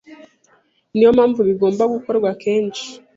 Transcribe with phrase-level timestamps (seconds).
[0.95, 2.85] ni yo mpamvu bigomba gukorwa kenshi.